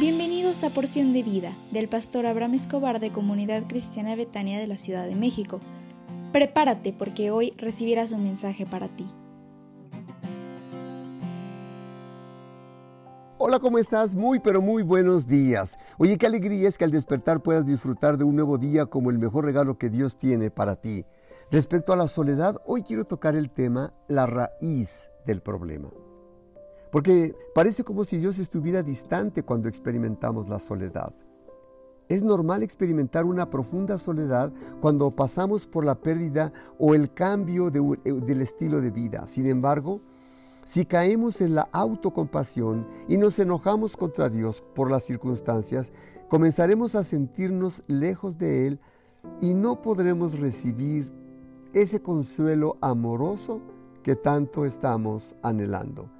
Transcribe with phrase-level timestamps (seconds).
[0.00, 4.78] Bienvenidos a Porción de Vida del pastor Abraham Escobar de Comunidad Cristiana Betania de la
[4.78, 5.60] Ciudad de México.
[6.32, 9.06] Prepárate porque hoy recibirás un mensaje para ti.
[13.36, 14.14] Hola, ¿cómo estás?
[14.14, 15.76] Muy, pero muy buenos días.
[15.98, 19.18] Oye, qué alegría es que al despertar puedas disfrutar de un nuevo día como el
[19.18, 21.04] mejor regalo que Dios tiene para ti.
[21.50, 25.90] Respecto a la soledad, hoy quiero tocar el tema la raíz del problema.
[26.90, 31.14] Porque parece como si Dios estuviera distante cuando experimentamos la soledad.
[32.08, 38.12] Es normal experimentar una profunda soledad cuando pasamos por la pérdida o el cambio eh,
[38.12, 39.28] del estilo de vida.
[39.28, 40.00] Sin embargo,
[40.64, 45.92] si caemos en la autocompasión y nos enojamos contra Dios por las circunstancias,
[46.28, 48.80] comenzaremos a sentirnos lejos de Él
[49.40, 51.12] y no podremos recibir
[51.72, 53.60] ese consuelo amoroso
[54.02, 56.19] que tanto estamos anhelando.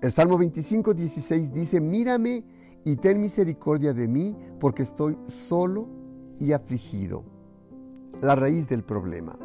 [0.00, 2.44] El Salmo 25, 16 dice, mírame
[2.84, 5.88] y ten misericordia de mí porque estoy solo
[6.38, 7.24] y afligido.
[8.20, 9.36] La raíz del problema.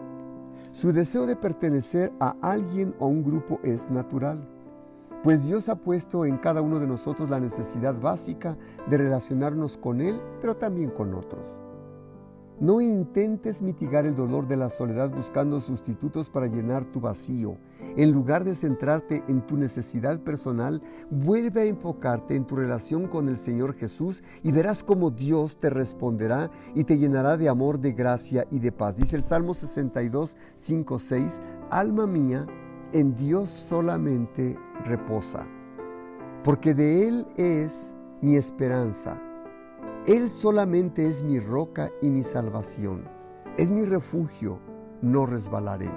[0.71, 4.47] Su deseo de pertenecer a alguien o un grupo es natural,
[5.23, 8.55] pues Dios ha puesto en cada uno de nosotros la necesidad básica
[8.87, 11.62] de relacionarnos con Él, pero también con otros.
[12.63, 17.57] No intentes mitigar el dolor de la soledad buscando sustitutos para llenar tu vacío.
[17.97, 23.27] En lugar de centrarte en tu necesidad personal, vuelve a enfocarte en tu relación con
[23.27, 27.91] el Señor Jesús y verás cómo Dios te responderá y te llenará de amor, de
[27.91, 28.95] gracia y de paz.
[28.95, 32.47] Dice el Salmo 62, 5, 6, Alma mía,
[32.93, 35.45] en Dios solamente reposa,
[36.45, 39.19] porque de Él es mi esperanza
[40.05, 43.05] él solamente es mi roca y mi salvación.
[43.57, 44.59] Es mi refugio,
[45.01, 45.89] no resbalaré.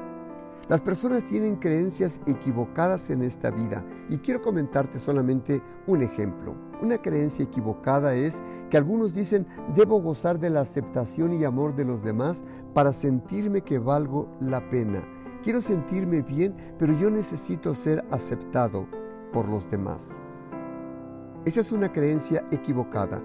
[0.69, 6.55] Las personas tienen creencias equivocadas en esta vida y quiero comentarte solamente un ejemplo.
[6.81, 9.45] Una creencia equivocada es que algunos dicen
[9.75, 12.43] debo gozar de la aceptación y amor de los demás
[12.75, 15.03] para sentirme que valgo la pena.
[15.43, 18.87] Quiero sentirme bien, pero yo necesito ser aceptado
[19.33, 20.21] por los demás.
[21.47, 23.23] Esa es una creencia equivocada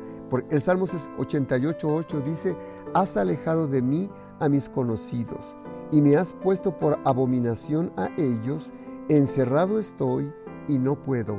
[0.49, 2.55] el Salmo 88.8 dice,
[2.93, 4.09] has alejado de mí
[4.39, 5.55] a mis conocidos
[5.91, 8.71] y me has puesto por abominación a ellos,
[9.09, 10.31] encerrado estoy
[10.69, 11.35] y no puedo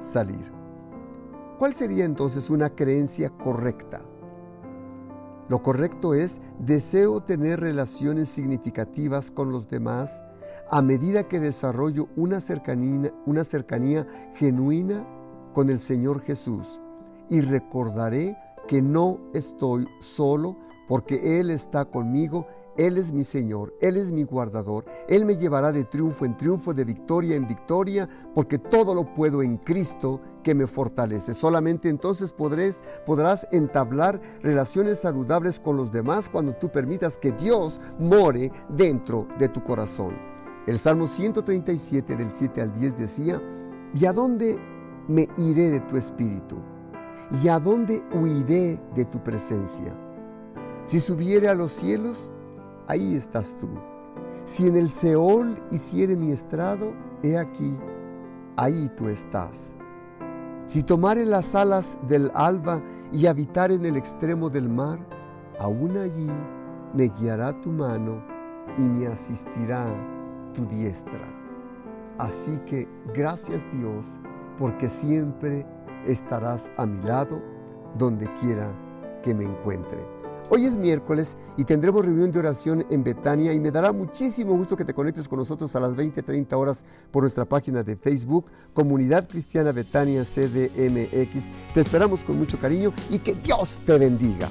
[0.00, 0.50] salir.
[1.58, 4.02] ¿Cuál sería entonces una creencia correcta?
[5.48, 10.22] Lo correcto es, deseo tener relaciones significativas con los demás
[10.70, 15.06] a medida que desarrollo una cercanía, una cercanía genuina
[15.54, 16.80] con el Señor Jesús
[17.30, 18.36] y recordaré
[18.68, 20.56] que no estoy solo
[20.88, 25.72] porque Él está conmigo, Él es mi Señor, Él es mi guardador, Él me llevará
[25.72, 30.54] de triunfo en triunfo, de victoria en victoria, porque todo lo puedo en Cristo que
[30.54, 31.32] me fortalece.
[31.32, 38.50] Solamente entonces podrás, entablar relaciones saludables con los demás cuando tú permitas que Dios more
[38.68, 40.14] dentro de tu corazón.
[40.66, 43.42] El Salmo 137 del 7 al 10 decía,
[43.94, 44.58] ¿y a dónde
[45.08, 46.56] me iré de tu espíritu?
[47.42, 49.94] ¿Y a dónde huiré de tu presencia?
[50.86, 52.30] Si subiere a los cielos,
[52.86, 53.68] ahí estás tú.
[54.44, 57.76] Si en el Seol hiciere mi estrado, he aquí,
[58.56, 59.74] ahí tú estás.
[60.66, 62.82] Si tomare las alas del alba
[63.12, 64.98] y habitar en el extremo del mar,
[65.58, 66.30] aún allí
[66.94, 68.22] me guiará tu mano
[68.78, 69.86] y me asistirá
[70.52, 71.28] tu diestra.
[72.18, 74.18] Así que gracias Dios,
[74.58, 75.66] porque siempre
[76.06, 77.40] estarás a mi lado
[77.98, 78.70] donde quiera
[79.22, 80.14] que me encuentre.
[80.50, 84.76] Hoy es miércoles y tendremos reunión de oración en Betania y me dará muchísimo gusto
[84.76, 89.26] que te conectes con nosotros a las 20-30 horas por nuestra página de Facebook, Comunidad
[89.26, 91.48] Cristiana Betania CDMX.
[91.72, 94.48] Te esperamos con mucho cariño y que Dios te bendiga.